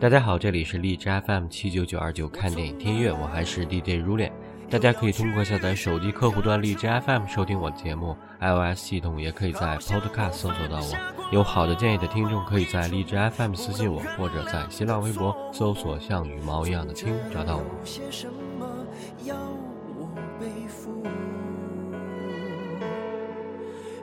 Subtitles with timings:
[0.00, 4.32] 大家好，这里是荔枝 FM 七九九二九看电影听音乐，我还是 DJ 如恋。
[4.68, 10.96] 大家可以通过下载手机客户端荔枝 FM 收听我的节目，iOS 系统也可以在 Podcast 搜索到我。
[11.30, 17.64] 有好的建议的听众，可以在荔枝 FM 私信我，或者在新浪微博搜索“像羽毛一样的青”找到我。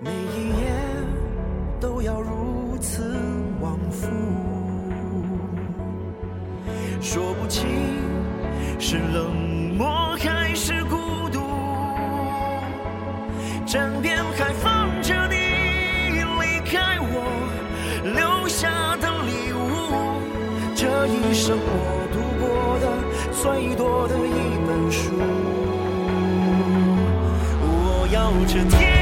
[0.00, 0.72] 每一夜
[1.80, 3.16] 都要如此
[3.60, 4.08] 往复，
[7.04, 7.68] 说不清
[8.80, 9.30] 是冷
[9.76, 11.38] 漠还是孤独。
[13.66, 15.36] 枕边还放着你
[16.40, 17.22] 离开我
[18.04, 19.60] 留下的礼物，
[20.74, 22.48] 这一生我读过
[22.80, 22.86] 的
[23.42, 25.12] 最多的一本书。
[27.60, 28.93] 我要这天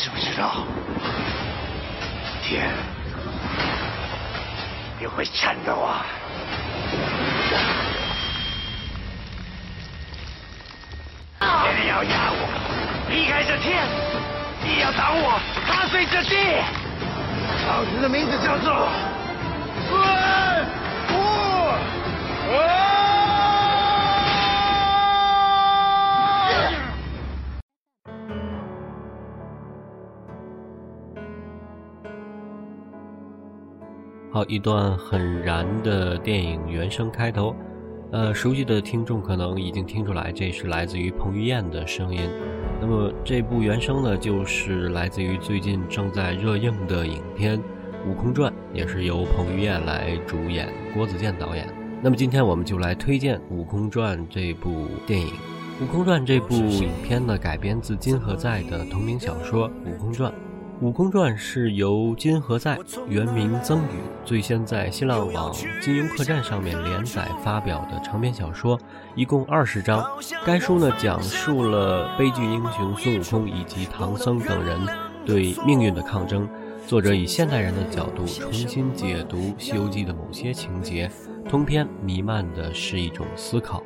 [0.00, 0.64] 知不知道
[2.40, 2.70] 天
[5.00, 6.06] 也会颤抖啊？
[11.40, 12.48] 你要压我，
[13.10, 13.82] 离开这天；
[14.62, 16.62] 你要挡我，踏碎这地。
[17.66, 18.88] 老子的名字叫做
[19.88, 21.24] 孙悟
[22.46, 22.87] 空。
[34.30, 37.56] 好，一段很燃的电影原声开头，
[38.12, 42.28] 呃，熟悉的听众可能已经听出来，这是来自于彭于晏的声音。
[42.78, 47.58] 那么这部原声呢，就是来自于最近正在热映的影片
[48.06, 51.66] 《悟空传》，也是由彭于晏来主演，郭子健导演。
[52.02, 55.28] 那么今天我们就来推荐《悟空传》这部电影。
[55.82, 60.30] 《悟空传》这部影片呢，改编自金河在的同名小说《悟空传》。
[60.80, 62.78] 《悟空传》是由金何在
[63.08, 68.78] 原名曾宇最先在新浪网金庸客栈上面连载发表的长篇小说，
[69.16, 70.04] 一共二十章。
[70.46, 74.78] 该书呢讲述了悲剧英雄孙悟空以及唐僧等人
[75.26, 76.48] 对命运的抗争。
[76.86, 81.10] 作者以现代人的角度重新解读《西游记》的某些情节，
[81.48, 83.82] 通篇弥漫的是一种思考。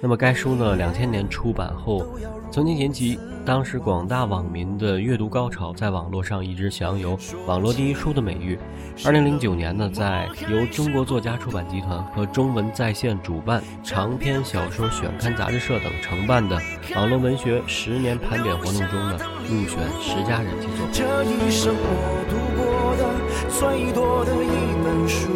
[0.00, 2.06] 那么该书呢，两千年出版后，
[2.50, 7.18] 曾经引起当时广大网民的阅读高潮，在网络上一直享有
[7.48, 8.58] “网络第一书”的美誉。
[9.04, 16.60] 二零零九年呢，在由中国作家出版集团和中文在线主办、长篇小说选刊杂志社等承办的
[16.94, 19.18] 网络文学十年盘点活动中呢，
[19.48, 20.92] 入选十佳人气作品。
[20.92, 23.02] 这一生我读过的
[23.48, 25.30] 最多的一本书，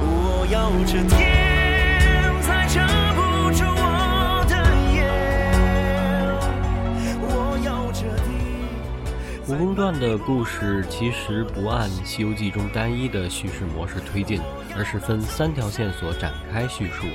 [0.00, 1.37] 我要这天
[2.68, 2.80] 遮
[3.14, 4.54] 不住我的
[4.92, 5.00] 眼，
[7.22, 8.28] 我要这地。
[9.50, 14.42] 悟空传的故事其实不按《西游记》中单一的叙事模式推进，
[14.76, 17.06] 而是分三条线索展开叙述：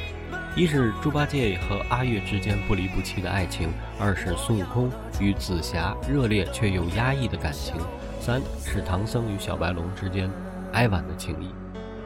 [0.56, 3.70] 一是猪八戒和阿月之间不离不弃的爱情；
[4.00, 7.78] 二是孙悟空与紫霞热烈却又压抑的感情；
[8.20, 10.28] 三是唐僧与小白龙之间
[10.72, 11.54] 哀婉的情谊。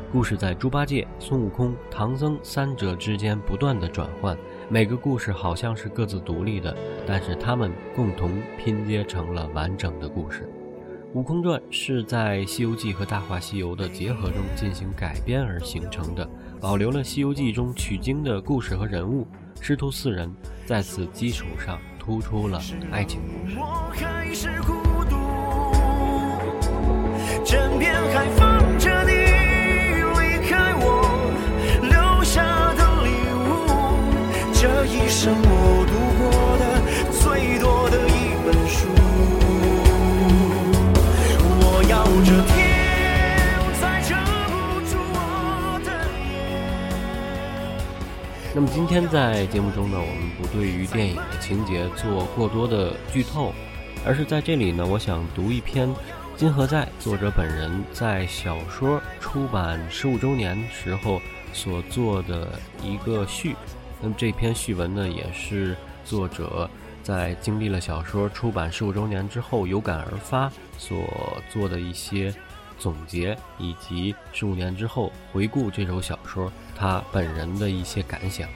[0.09, 4.37] 故事在猪八戒、孙悟空、唐僧三者之间不断的转换，
[4.69, 6.73] 每个故事好像是各自独立的，
[7.05, 10.49] 但是他们共同拼接成了完整的故事。
[11.19, 16.27] 《悟空传》是在《西游记》和《大话西游》的结合中进行改编而形成的，
[16.61, 19.27] 保留了《西游记》中取经的故事和人物。
[19.59, 20.33] 师徒四人
[20.65, 22.61] 在此基础上突出了
[22.91, 23.57] 爱情故事。
[23.59, 24.73] 我还是孤
[25.09, 25.17] 独，
[27.43, 28.25] 枕边还
[48.57, 53.53] 那么今天在节目中呢，我们不对于电影的情节做过多的剧透，
[54.03, 55.87] 而是在这里呢，我想读一篇
[56.35, 61.21] 金河在作者本人在小说出版十五周年时候
[61.53, 63.55] 所做的一个序。
[64.01, 66.67] 那么这篇序文呢，也是作者
[67.03, 70.97] 在经历了小说出版十五周年之后有感而发所
[71.47, 72.33] 做的一些
[72.77, 76.51] 总结，以及十五年之后回顾这首小说。
[76.75, 78.47] 他本人的一些感想。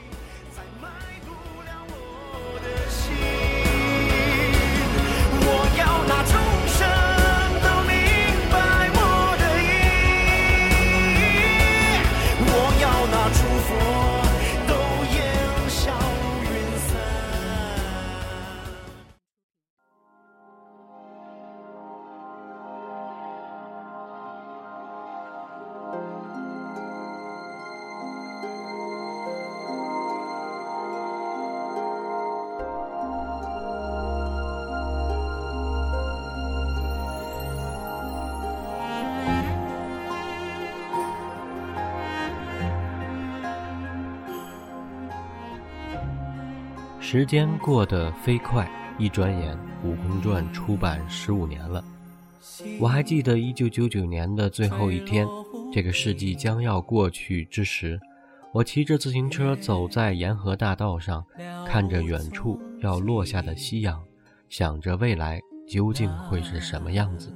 [47.12, 48.66] 时间过得飞快，
[48.98, 49.54] 一转眼，
[49.84, 51.84] 《悟空传》出版十五年了。
[52.80, 55.28] 我还记得一九九九年的最后一天，
[55.70, 58.00] 这个世纪将要过去之时，
[58.50, 61.22] 我骑着自行车走在沿河大道上，
[61.66, 64.02] 看着远处要落下的夕阳，
[64.48, 65.38] 想着未来
[65.68, 67.30] 究竟会是什么样子。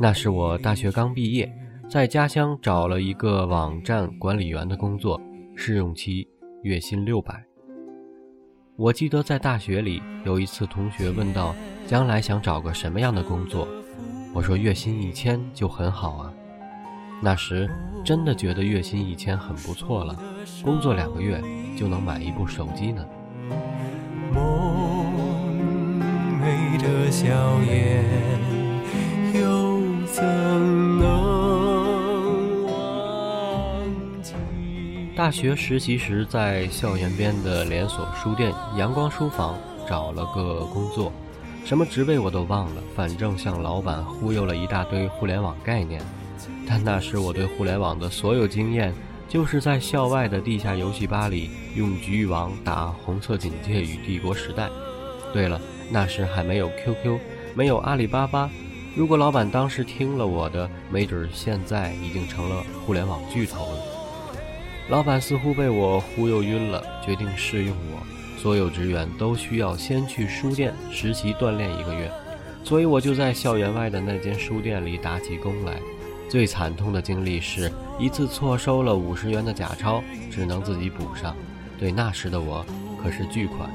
[0.00, 1.52] 那是我大学刚毕业，
[1.90, 5.20] 在家乡找了一个网站管理员的工作，
[5.56, 6.28] 试用期
[6.62, 7.44] 月薪六百。
[8.78, 11.54] 我记得在大学里有一次，同学问到
[11.86, 13.66] 将来想找个什么样的工作，
[14.34, 16.30] 我说月薪一千就很好啊。
[17.22, 17.70] 那时
[18.04, 20.14] 真的觉得月薪一千很不错了，
[20.62, 21.42] 工作两个月
[21.74, 23.02] 就能买一部手机呢。
[24.34, 25.98] 梦
[26.38, 27.28] 寐的笑
[27.62, 28.04] 颜，
[35.16, 39.58] 大学实习时，在校园边的连锁书店阳光书房
[39.88, 41.10] 找了个工作，
[41.64, 46.02] 什么职位我都忘了，反正向老板忽悠了一大堆互联网概念。
[46.68, 48.92] 但那时我对互联网的所有经验，
[49.26, 54.66] 就是在校外的地下游戏吧里用局域网打《红色警戒》与《帝国时代》。
[55.32, 55.58] 对了，
[55.90, 57.18] 那时还没有 QQ，
[57.54, 58.50] 没有阿里巴巴。
[58.94, 63.95] 如果老板当时听了我的，没准现在已经成了互联网巨头了。
[64.88, 68.06] 老板似乎被我忽悠晕了，决定试用我。
[68.40, 72.08] 所有职员都需要先去书店实习锻炼一个月，
[72.62, 75.80] 所以我就在校园外的那间书店里打起工来。
[76.28, 81.34] 最惨痛的经历是一次错收了五十元的假钞，只能自己补上。
[81.78, 82.64] 对那时的我，
[83.02, 83.68] 可是巨款。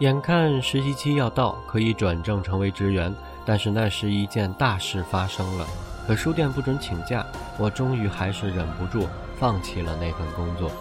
[0.00, 3.14] 眼看实习期要到，可以转正成为职员，
[3.44, 5.66] 但是那时一件大事发生了。
[6.06, 7.24] 可书店不准请假，
[7.58, 9.06] 我终于还是忍不住
[9.38, 10.72] 放弃了那份工作。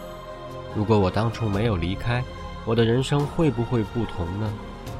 [0.73, 2.23] 如果我当初没有离开，
[2.65, 4.49] 我的人生会不会不同呢？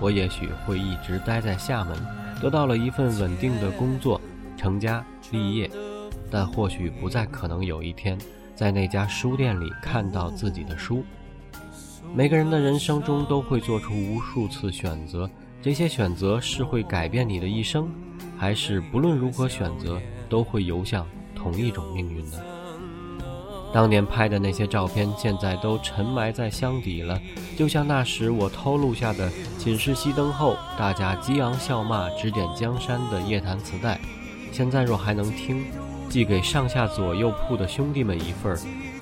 [0.01, 1.97] 我也许会一直待在厦门，
[2.41, 4.19] 得到了一份稳定的工作，
[4.57, 5.71] 成家立业，
[6.29, 8.17] 但或许不再可能有一天
[8.53, 11.05] 在那家书店里看到自己的书。
[12.11, 15.29] 每个人的人生中都会做出无数次选择，
[15.61, 17.87] 这些选择是会改变你的一生，
[18.35, 22.37] 还是不论如何选择都会游向同一种命运呢？
[23.71, 27.21] 当年拍的那些照片，现在都沉埋在箱底了，
[27.55, 33.99] 就像那时我偷录下的寝室熄灯后大家激昂笑骂、指点江山的夜谈磁带，
[34.51, 35.63] 现在若还能听，
[36.09, 38.57] 寄给上下左右铺的兄弟们一份，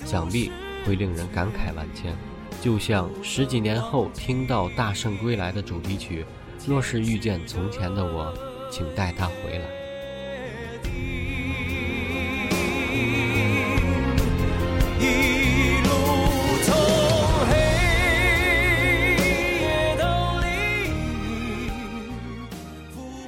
[0.05, 0.51] 想必
[0.85, 2.13] 会令人感慨万千。
[2.61, 6.25] 就像十几年后听到《大圣归来》的主题曲，
[6.67, 8.33] 若是遇见从前的我，
[8.71, 9.65] 请带他回来。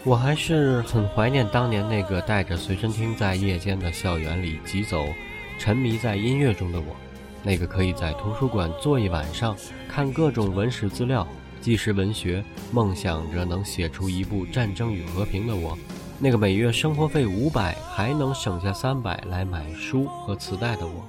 [0.06, 5.06] 我还是很怀念当年那个带着随身听在夜间的校园里疾走，
[5.60, 6.96] 沉迷在音乐中的我。
[7.50, 11.27] 那个可以在图书馆坐一晚上，看各种文史资料、
[11.60, 15.75] 纪实文学，梦想着能写出一部《战争与和平》的我；
[16.20, 21.03] 那个每月生活费五百还能省下三百来买书和磁带的我。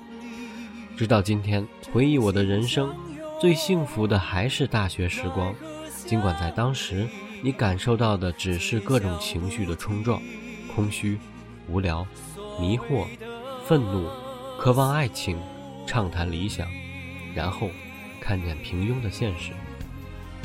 [0.96, 2.88] 直到今天，回忆我的人生，
[3.38, 5.54] 最幸福的还是大学时光。
[6.06, 7.06] 尽管在当时，
[7.42, 10.18] 你感受到的只是各种情绪的冲撞，
[10.74, 11.18] 空虚、
[11.68, 12.06] 无聊、
[12.58, 13.04] 迷惑、
[13.66, 14.08] 愤怒、
[14.58, 15.38] 渴望爱情、
[15.90, 16.68] 畅谈理想，
[17.34, 17.68] 然后
[18.20, 19.50] 看见平庸的现实。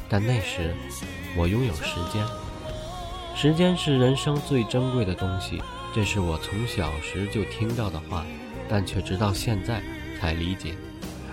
[0.10, 0.74] 但那时，
[1.38, 2.25] 我拥有时间。
[3.36, 5.62] 时间是人生最珍贵的东西，
[5.94, 8.25] 这是我从小时就听到的话，
[8.68, 9.84] 但却直到现在
[10.20, 10.74] 才理解。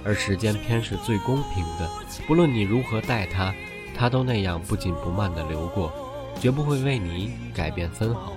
[0.04, 1.90] 而时间偏是最公平的，
[2.26, 3.54] 不论你如何待它。
[3.96, 5.90] 它都那样不紧不慢地流过，
[6.38, 8.34] 绝不会为你改变分毫。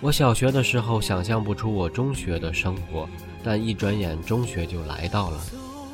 [0.00, 3.08] 我小学的时候想象不出我中学的生活，
[3.42, 5.38] 但一转眼中学就来到了。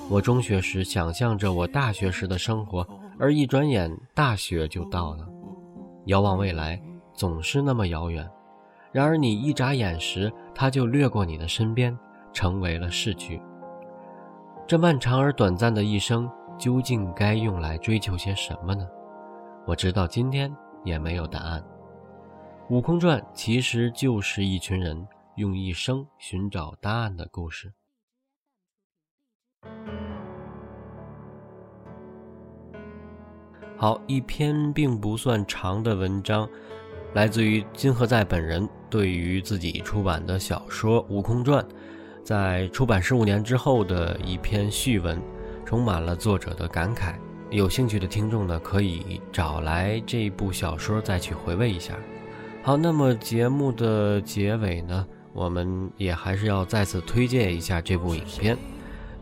[0.08, 2.86] 我中学时想象着我大学时的生活，
[3.18, 5.26] 而一转眼大学就到了。
[6.06, 6.80] 遥望未来
[7.14, 8.28] 总是那么遥远，
[8.92, 11.96] 然而你一眨眼时，它就掠过你的身边，
[12.32, 13.40] 成为了逝去。
[14.66, 16.30] 这漫长而短暂的一生。
[16.58, 18.88] 究竟该用来追求些什么呢？
[19.66, 20.50] 我直到今天
[20.84, 21.60] 也没有答案。
[22.74, 27.72] 《悟空传》其实就是一群人用一生寻找答案的故事。
[33.76, 36.48] 好，一篇并不算长的文章，
[37.14, 41.62] 来自于金河在本人对于自己出版的小说《悟空传》
[42.24, 45.22] 在出版十五年之后的一篇序文。
[45.66, 47.16] 充满了作者的感慨，
[47.50, 51.98] 有兴趣的听众呢，可以找来这部小说再去回味一下。
[52.62, 55.04] 好，那么节目的结尾呢，
[55.36, 58.56] 我们也还是要再次推荐一下这部影片。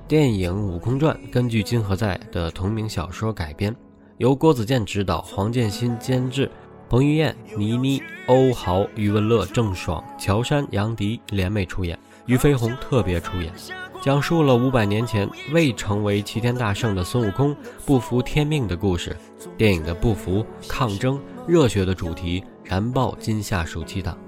[0.07, 3.75] 电影《悟空传》根据金河在的同名小说改编，
[4.19, 6.49] 由郭子健执导，黄建新监制，
[6.89, 13.53] 彭于晏、倪妮、欧豪、余文乐、郑爽、乔杉、杨迪联袂出演，俞飞鸿特别出演。
[14.01, 19.17] 讲述了五百年前未成为齐天大圣的孙悟空不服天命的故事。
[19.57, 24.15] 电影的不服、抗争、热血的主题燃爆今夏暑期档。《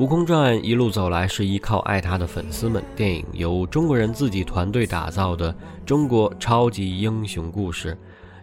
[0.00, 2.82] 悟空传》一路走来是依靠爱他的粉丝们。
[2.96, 5.54] 电影由中国人自己团队打造的
[5.84, 7.94] 中国超级英雄故事，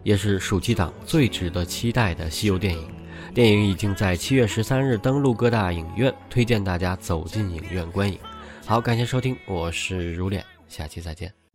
[0.04, 2.88] 也是暑期档最值得期待的西游电影。
[3.34, 8.16] 电影已经在七月十三日登陆各大影院，推荐大家走进影院观影。
[8.64, 10.44] 好，感谢收听，我是如脸。
[10.68, 11.47] 下期再见。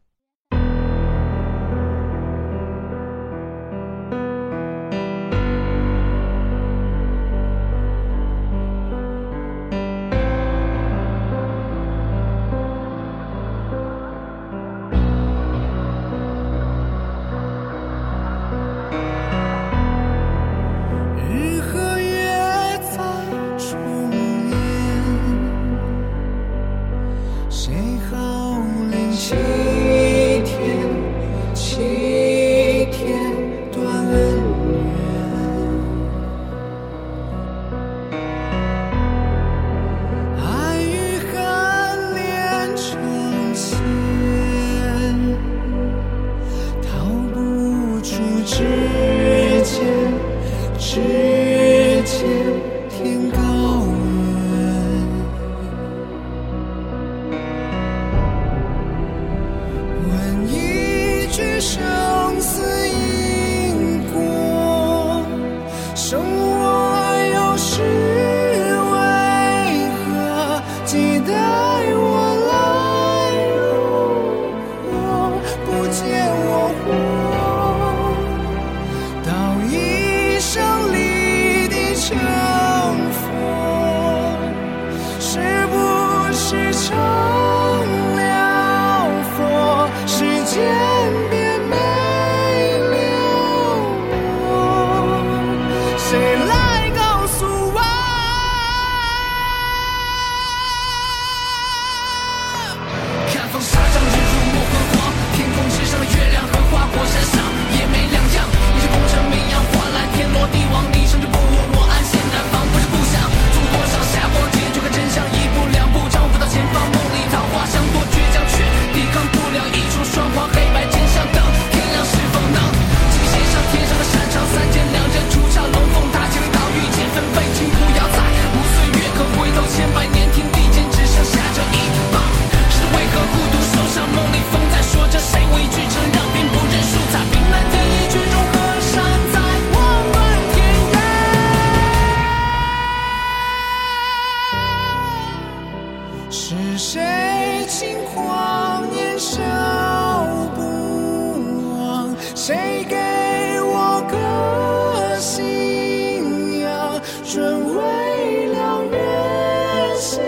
[157.34, 160.22] 只为了月相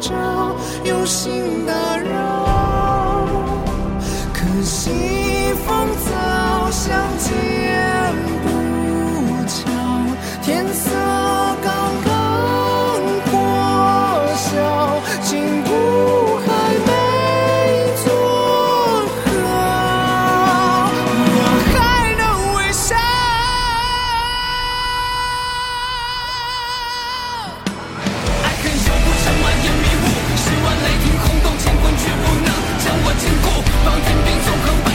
[0.00, 3.26] 照，有心打扰。
[4.32, 7.55] 可惜风早相见。
[33.18, 34.85] 禁锢，当金兵纵横。